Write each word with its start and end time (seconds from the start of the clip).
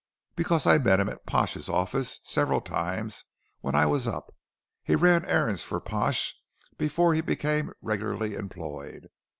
"Because 0.35 0.65
I 0.65 0.79
met 0.79 0.99
him 0.99 1.09
at 1.09 1.27
Pash's 1.27 1.69
office 1.69 2.21
several 2.23 2.59
times 2.59 3.23
when 3.59 3.75
I 3.75 3.85
was 3.85 4.07
up. 4.07 4.33
He 4.83 4.95
ran 4.95 5.23
errands 5.25 5.61
for 5.63 5.79
Pash 5.79 6.35
before 6.75 7.13
he 7.13 7.21
became 7.21 7.71
regularly 7.83 8.33
employed. 8.33 9.09